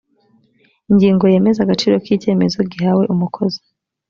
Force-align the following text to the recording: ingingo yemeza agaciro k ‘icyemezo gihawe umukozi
ingingo 0.91 1.23
yemeza 1.33 1.59
agaciro 1.65 1.95
k 2.03 2.05
‘icyemezo 2.15 2.59
gihawe 2.71 3.03
umukozi 3.13 3.61